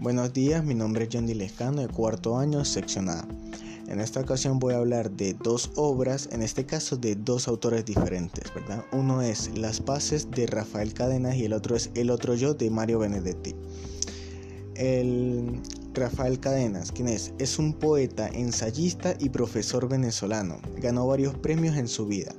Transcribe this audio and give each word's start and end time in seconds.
Buenos 0.00 0.32
días, 0.32 0.64
mi 0.64 0.72
nombre 0.72 1.04
es 1.04 1.10
John 1.12 1.26
Lescano 1.26 1.82
de 1.82 1.88
cuarto 1.88 2.38
año, 2.38 2.64
sección 2.64 3.10
A. 3.10 3.28
En 3.86 4.00
esta 4.00 4.20
ocasión 4.20 4.58
voy 4.58 4.72
a 4.72 4.78
hablar 4.78 5.10
de 5.10 5.34
dos 5.34 5.72
obras, 5.76 6.30
en 6.32 6.40
este 6.40 6.64
caso 6.64 6.96
de 6.96 7.16
dos 7.16 7.48
autores 7.48 7.84
diferentes, 7.84 8.44
¿verdad? 8.54 8.82
Uno 8.92 9.20
es 9.20 9.50
Las 9.58 9.78
Paces 9.78 10.30
de 10.30 10.46
Rafael 10.46 10.94
Cadenas 10.94 11.36
y 11.36 11.44
el 11.44 11.52
otro 11.52 11.76
es 11.76 11.90
El 11.94 12.08
otro 12.08 12.34
yo 12.34 12.54
de 12.54 12.70
Mario 12.70 13.00
Benedetti. 13.00 13.54
El 14.74 15.60
Rafael 15.92 16.40
Cadenas, 16.40 16.92
¿quién 16.92 17.08
es? 17.08 17.34
Es 17.38 17.58
un 17.58 17.74
poeta, 17.74 18.26
ensayista 18.28 19.14
y 19.18 19.28
profesor 19.28 19.86
venezolano. 19.86 20.62
Ganó 20.78 21.06
varios 21.08 21.34
premios 21.34 21.76
en 21.76 21.88
su 21.88 22.06
vida. 22.06 22.32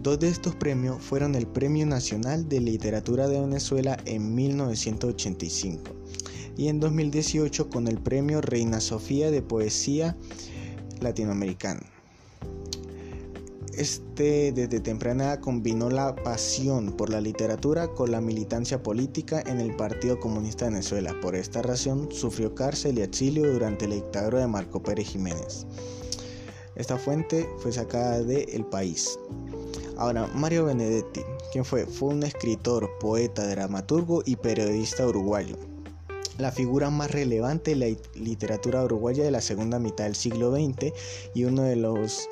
Dos 0.00 0.20
de 0.20 0.28
estos 0.28 0.54
premios 0.54 1.02
fueron 1.02 1.34
el 1.34 1.48
Premio 1.48 1.86
Nacional 1.86 2.48
de 2.48 2.60
Literatura 2.60 3.26
de 3.26 3.40
Venezuela 3.40 3.96
en 4.04 4.32
1985 4.32 5.97
y 6.58 6.68
en 6.68 6.80
2018 6.80 7.70
con 7.70 7.86
el 7.86 7.98
Premio 7.98 8.42
Reina 8.42 8.80
Sofía 8.80 9.30
de 9.30 9.40
Poesía 9.40 10.16
Latinoamericana. 11.00 11.80
Este 13.72 14.50
desde 14.50 14.80
temprana 14.80 15.26
edad 15.26 15.40
combinó 15.40 15.88
la 15.88 16.16
pasión 16.16 16.96
por 16.96 17.10
la 17.10 17.20
literatura 17.20 17.86
con 17.86 18.10
la 18.10 18.20
militancia 18.20 18.82
política 18.82 19.40
en 19.46 19.60
el 19.60 19.76
Partido 19.76 20.18
Comunista 20.18 20.64
de 20.64 20.72
Venezuela. 20.72 21.14
Por 21.22 21.36
esta 21.36 21.62
razón 21.62 22.08
sufrió 22.10 22.56
cárcel 22.56 22.98
y 22.98 23.02
exilio 23.02 23.52
durante 23.52 23.86
la 23.86 23.94
dictadura 23.94 24.40
de 24.40 24.48
Marco 24.48 24.82
Pérez 24.82 25.06
Jiménez. 25.06 25.64
Esta 26.74 26.98
fuente 26.98 27.48
fue 27.58 27.72
sacada 27.72 28.20
de 28.20 28.42
El 28.52 28.64
País. 28.64 29.16
Ahora, 29.96 30.26
Mario 30.34 30.64
Benedetti, 30.64 31.20
¿quién 31.52 31.64
fue? 31.64 31.86
Fue 31.86 32.08
un 32.08 32.24
escritor, 32.24 32.90
poeta, 32.98 33.46
dramaturgo 33.46 34.22
y 34.26 34.34
periodista 34.34 35.06
uruguayo 35.06 35.56
la 36.38 36.52
figura 36.52 36.88
más 36.88 37.10
relevante 37.10 37.74
de 37.74 37.76
la 37.76 37.98
literatura 38.14 38.84
uruguaya 38.84 39.24
de 39.24 39.30
la 39.32 39.40
segunda 39.40 39.78
mitad 39.78 40.04
del 40.04 40.14
siglo 40.14 40.54
XX 40.54 40.92
y 41.34 41.44
uno 41.44 41.62
de 41.62 41.76
los 41.76 42.28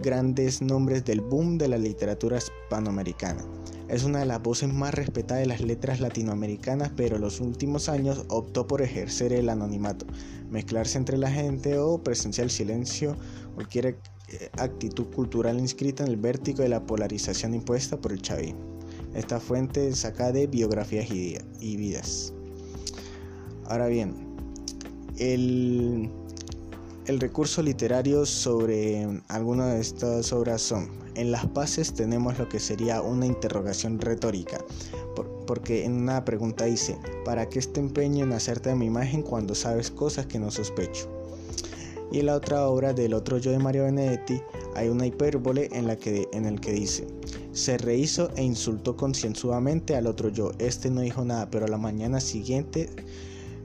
grandes 0.00 0.62
nombres 0.62 1.04
del 1.04 1.20
boom 1.20 1.58
de 1.58 1.68
la 1.68 1.76
literatura 1.76 2.38
hispanoamericana. 2.38 3.44
Es 3.88 4.04
una 4.04 4.20
de 4.20 4.26
las 4.26 4.40
voces 4.40 4.72
más 4.72 4.94
respetadas 4.94 5.42
de 5.42 5.46
las 5.46 5.60
letras 5.60 5.98
latinoamericanas, 5.98 6.92
pero 6.96 7.16
en 7.16 7.22
los 7.22 7.40
últimos 7.40 7.88
años 7.88 8.24
optó 8.28 8.68
por 8.68 8.82
ejercer 8.82 9.32
el 9.32 9.48
anonimato, 9.48 10.06
mezclarse 10.48 10.96
entre 10.96 11.18
la 11.18 11.30
gente 11.30 11.76
o 11.76 12.02
presenciar 12.02 12.44
el 12.44 12.50
silencio, 12.50 13.16
cualquier 13.56 13.86
eh, 13.86 13.96
actitud 14.58 15.06
cultural 15.12 15.58
inscrita 15.58 16.04
en 16.04 16.10
el 16.10 16.16
vértigo 16.16 16.62
de 16.62 16.68
la 16.68 16.86
polarización 16.86 17.54
impuesta 17.54 18.00
por 18.00 18.12
el 18.12 18.22
chavismo. 18.22 18.78
Esta 19.12 19.40
fuente 19.40 19.92
saca 19.96 20.30
de 20.30 20.46
biografías 20.46 21.10
y 21.10 21.76
vidas. 21.76 22.32
Ahora 23.70 23.86
bien, 23.86 24.16
el, 25.18 26.10
recurso 27.06 27.62
literario 27.62 28.26
sobre 28.26 29.06
alguna 29.28 29.68
de 29.68 29.80
estas 29.80 30.32
obras 30.32 30.60
son, 30.60 30.88
en 31.14 31.30
las 31.30 31.46
paces 31.46 31.94
tenemos 31.94 32.36
lo 32.36 32.48
que 32.48 32.58
sería 32.58 33.00
una 33.00 33.26
interrogación 33.26 34.00
retórica, 34.00 34.58
porque 35.46 35.84
en 35.84 35.92
una 36.02 36.24
pregunta 36.24 36.64
dice, 36.64 36.98
¿para 37.24 37.48
qué 37.48 37.60
este 37.60 37.78
empeño 37.78 38.24
en 38.24 38.32
hacerte 38.32 38.74
mi 38.74 38.86
imagen 38.86 39.22
cuando 39.22 39.54
sabes 39.54 39.92
cosas 39.92 40.26
que 40.26 40.40
no 40.40 40.50
sospecho? 40.50 41.08
Y 42.10 42.18
en 42.18 42.26
la 42.26 42.34
otra 42.34 42.66
obra 42.66 42.92
del 42.92 43.14
otro 43.14 43.38
yo 43.38 43.52
de 43.52 43.60
Mario 43.60 43.84
Benedetti 43.84 44.42
hay 44.74 44.88
una 44.88 45.06
hipérbole 45.06 45.68
en 45.70 45.86
la 45.86 45.94
que 45.94 46.28
en 46.32 46.44
el 46.44 46.60
que 46.60 46.72
dice 46.72 47.06
se 47.52 47.78
rehizo 47.78 48.30
e 48.34 48.42
insultó 48.42 48.96
concienzudamente 48.96 49.94
al 49.94 50.08
otro 50.08 50.28
yo. 50.28 50.52
Este 50.58 50.90
no 50.90 51.02
dijo 51.02 51.24
nada, 51.24 51.50
pero 51.50 51.66
a 51.66 51.68
la 51.68 51.78
mañana 51.78 52.20
siguiente 52.20 52.88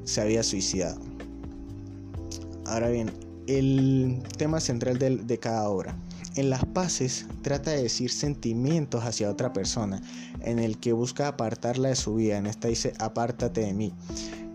se 0.06 0.22
había 0.22 0.44
suicidado. 0.44 1.00
Ahora 2.66 2.90
bien, 2.90 3.12
el 3.48 4.24
tema 4.38 4.60
central 4.60 4.98
de, 4.98 5.38
cada 5.40 5.70
obra. 5.70 5.96
En 6.36 6.50
las 6.50 6.66
paces 6.66 7.28
trata 7.44 7.72
de 7.72 7.84
decir 7.84 8.12
sentimientos 8.12 9.04
hacia 9.04 9.30
otra 9.30 9.54
persona, 9.54 10.02
en 10.42 10.60
el 10.60 10.78
que 10.80 10.94
busca 10.94 11.28
apartarla 11.28 11.90
de 11.90 11.96
su 11.96 12.16
vida. 12.16 12.38
En 12.38 12.46
esta 12.46 12.68
dice 12.68 12.94
apártate 13.00 13.62
de 13.62 13.74
mí, 13.74 13.94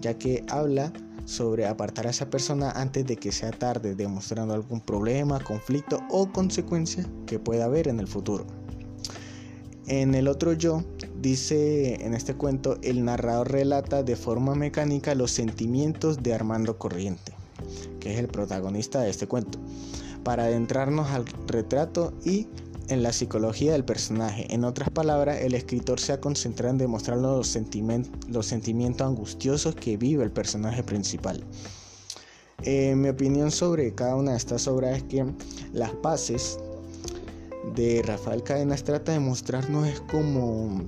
ya 0.00 0.18
que 0.18 0.44
habla 0.48 0.92
sobre 1.24 1.66
apartar 1.66 2.06
a 2.06 2.10
esa 2.10 2.28
persona 2.28 2.72
antes 2.72 3.06
de 3.06 3.16
que 3.16 3.32
sea 3.32 3.50
tarde, 3.50 3.94
demostrando 3.94 4.52
algún 4.52 4.80
problema, 4.80 5.38
conflicto 5.40 6.00
o 6.10 6.30
consecuencia 6.32 7.06
que 7.26 7.38
pueda 7.38 7.66
haber 7.66 7.88
en 7.88 8.00
el 8.00 8.08
futuro. 8.08 8.46
En 9.86 10.14
el 10.14 10.28
otro 10.28 10.52
yo, 10.52 10.84
dice 11.20 12.04
en 12.04 12.14
este 12.14 12.34
cuento, 12.34 12.78
el 12.82 13.04
narrador 13.04 13.52
relata 13.52 14.02
de 14.02 14.16
forma 14.16 14.54
mecánica 14.54 15.14
los 15.14 15.30
sentimientos 15.30 16.22
de 16.22 16.34
Armando 16.34 16.78
Corriente, 16.78 17.32
que 18.00 18.14
es 18.14 18.18
el 18.18 18.28
protagonista 18.28 19.00
de 19.00 19.10
este 19.10 19.26
cuento, 19.26 19.58
para 20.24 20.44
adentrarnos 20.44 21.10
al 21.10 21.26
retrato 21.46 22.12
y 22.24 22.48
en 22.88 23.02
la 23.02 23.12
psicología 23.12 23.72
del 23.72 23.84
personaje. 23.84 24.52
En 24.52 24.64
otras 24.64 24.90
palabras, 24.90 25.38
el 25.40 25.54
escritor 25.54 26.00
se 26.00 26.12
ha 26.12 26.20
concentrado 26.20 26.72
en 26.72 26.78
demostrar 26.78 27.18
los, 27.18 27.46
sentimientos 27.48 29.06
angustiosos 29.06 29.74
que 29.74 29.96
vive 29.96 30.24
el 30.24 30.32
personaje 30.32 30.82
principal. 30.82 31.44
Eh, 32.62 32.94
mi 32.96 33.08
opinión 33.08 33.50
sobre 33.50 33.94
cada 33.94 34.16
una 34.16 34.32
de 34.32 34.36
estas 34.36 34.66
obras 34.68 34.98
es 34.98 35.02
que 35.04 35.24
las 35.72 35.92
paces 35.92 36.58
de 37.74 38.02
Rafael 38.04 38.42
Cadenas 38.42 38.82
trata 38.82 39.12
de 39.12 39.20
mostrarnos 39.20 39.86
es 39.86 40.00
como 40.00 40.82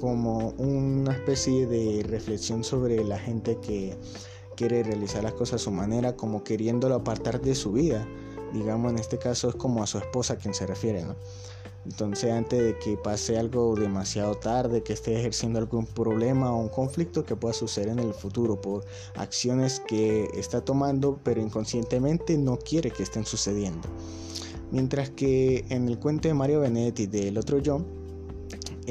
como 0.00 0.54
una 0.58 1.12
especie 1.12 1.66
de 1.66 2.02
reflexión 2.02 2.64
sobre 2.64 3.04
la 3.04 3.18
gente 3.18 3.58
que 3.60 3.96
quiere 4.56 4.82
realizar 4.82 5.22
las 5.22 5.34
cosas 5.34 5.60
a 5.60 5.64
su 5.64 5.70
manera, 5.70 6.16
como 6.16 6.42
queriéndolo 6.42 6.94
apartar 6.94 7.40
de 7.40 7.54
su 7.54 7.72
vida. 7.72 8.06
Digamos, 8.52 8.92
en 8.92 8.98
este 8.98 9.18
caso 9.18 9.50
es 9.50 9.54
como 9.54 9.82
a 9.82 9.86
su 9.86 9.98
esposa 9.98 10.34
a 10.34 10.36
quien 10.36 10.54
se 10.54 10.66
refiere, 10.66 11.04
¿no? 11.04 11.16
Entonces, 11.86 12.30
antes 12.30 12.62
de 12.62 12.78
que 12.78 12.96
pase 12.96 13.38
algo 13.38 13.74
demasiado 13.74 14.34
tarde, 14.34 14.82
que 14.82 14.92
esté 14.92 15.18
ejerciendo 15.18 15.58
algún 15.58 15.86
problema 15.86 16.52
o 16.52 16.58
un 16.58 16.68
conflicto 16.68 17.24
que 17.24 17.36
pueda 17.36 17.54
suceder 17.54 17.88
en 17.88 18.00
el 18.00 18.12
futuro 18.12 18.60
por 18.60 18.84
acciones 19.16 19.80
que 19.80 20.28
está 20.34 20.62
tomando, 20.62 21.18
pero 21.24 21.40
inconscientemente 21.40 22.36
no 22.36 22.58
quiere 22.58 22.90
que 22.90 23.02
estén 23.02 23.24
sucediendo. 23.24 23.88
Mientras 24.70 25.10
que 25.10 25.64
en 25.70 25.88
el 25.88 25.98
cuento 25.98 26.28
de 26.28 26.34
Mario 26.34 26.60
Benedetti 26.60 27.06
del 27.06 27.38
otro 27.38 27.58
yo, 27.58 27.80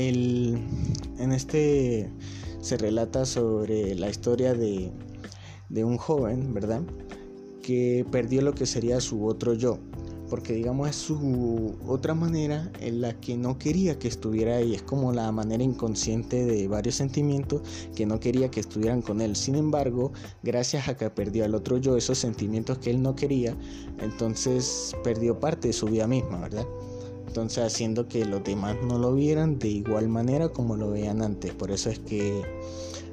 el, 0.07 0.57
en 1.17 1.31
este 1.31 2.09
se 2.61 2.77
relata 2.77 3.25
sobre 3.25 3.95
la 3.95 4.09
historia 4.09 4.53
de, 4.53 4.91
de 5.69 5.83
un 5.83 5.97
joven, 5.97 6.53
¿verdad? 6.53 6.81
Que 7.61 8.05
perdió 8.11 8.41
lo 8.41 8.53
que 8.53 8.65
sería 8.65 8.99
su 9.01 9.25
otro 9.25 9.53
yo 9.53 9.79
porque 10.29 10.53
digamos 10.53 10.89
es 10.89 10.95
su 10.95 11.75
otra 11.87 12.13
manera 12.13 12.71
en 12.79 13.01
la 13.01 13.19
que 13.19 13.35
no 13.35 13.57
quería 13.57 13.97
que 13.97 14.07
estuviera 14.07 14.57
ahí, 14.57 14.75
es 14.75 14.83
como 14.83 15.11
la 15.11 15.31
manera 15.31 15.63
inconsciente 15.63 16.45
de 16.45 16.67
varios 16.67 16.95
sentimientos 16.95 17.61
que 17.95 18.05
no 18.05 18.19
quería 18.19 18.51
que 18.51 18.59
estuvieran 18.59 19.01
con 19.01 19.21
él. 19.21 19.35
Sin 19.35 19.55
embargo, 19.55 20.13
gracias 20.43 20.87
a 20.87 20.95
que 20.95 21.09
perdió 21.09 21.45
al 21.45 21.55
otro 21.55 21.77
yo 21.77 21.97
esos 21.97 22.19
sentimientos 22.19 22.77
que 22.77 22.91
él 22.91 23.01
no 23.01 23.15
quería, 23.15 23.57
entonces 23.99 24.95
perdió 25.03 25.39
parte 25.39 25.69
de 25.69 25.73
su 25.73 25.87
vida 25.87 26.07
misma, 26.07 26.39
¿verdad? 26.39 26.65
Entonces 27.29 27.63
haciendo 27.63 28.07
que 28.07 28.25
los 28.25 28.43
demás 28.43 28.75
no 28.83 28.97
lo 28.97 29.13
vieran 29.13 29.59
de 29.59 29.67
igual 29.67 30.09
manera 30.09 30.49
como 30.49 30.75
lo 30.75 30.89
veían 30.89 31.21
antes. 31.21 31.53
Por 31.53 31.69
eso 31.69 31.91
es 31.91 31.99
que 31.99 32.41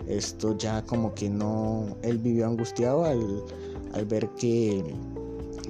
esto 0.08 0.56
ya 0.56 0.80
como 0.86 1.12
que 1.14 1.28
no, 1.28 1.98
él 2.00 2.16
vivió 2.16 2.46
angustiado 2.46 3.04
al, 3.04 3.44
al 3.92 4.06
ver 4.06 4.30
que 4.30 4.82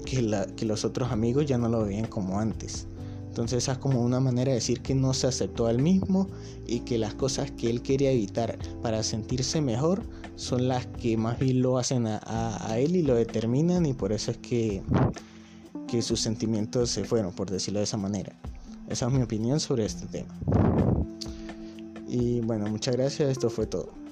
que, 0.06 0.64
los 0.64 0.84
otros 0.84 1.10
amigos 1.10 1.46
ya 1.46 1.58
no 1.58 1.68
lo 1.68 1.84
veían 1.84 2.06
como 2.06 2.38
antes. 2.38 2.86
Entonces 3.28 3.64
esa 3.64 3.72
es 3.72 3.78
como 3.78 4.00
una 4.00 4.20
manera 4.20 4.50
de 4.50 4.54
decir 4.54 4.80
que 4.80 4.94
no 4.94 5.12
se 5.12 5.26
aceptó 5.26 5.66
al 5.66 5.82
mismo 5.82 6.28
y 6.66 6.80
que 6.80 6.96
las 6.96 7.14
cosas 7.14 7.50
que 7.50 7.68
él 7.68 7.82
quería 7.82 8.10
evitar 8.10 8.58
para 8.80 9.02
sentirse 9.02 9.60
mejor 9.60 10.02
son 10.36 10.68
las 10.68 10.86
que 10.86 11.18
más 11.18 11.38
bien 11.38 11.60
lo 11.60 11.76
hacen 11.76 12.06
a, 12.06 12.78
él 12.78 12.96
y 12.96 13.02
lo 13.02 13.14
determinan 13.14 13.84
y 13.84 13.92
por 13.92 14.12
eso 14.12 14.30
es 14.30 14.38
que, 14.38 14.82
sus 16.02 16.20
sentimientos 16.20 16.90
se 16.90 17.04
fueron, 17.04 17.32
por 17.32 17.50
decirlo 17.50 17.80
de 17.80 17.84
esa 17.84 17.96
manera. 17.96 18.32
Esa 18.88 19.06
es 19.06 19.12
mi 19.12 19.22
opinión 19.22 19.60
sobre 19.60 19.84
este 19.84 20.06
tema. 20.06 20.34
Y 22.08 22.40
bueno, 22.40 22.66
muchas 22.66 22.96
gracias, 22.96 23.30
esto 23.30 23.50
fue 23.50 23.66
todo. 23.66 24.05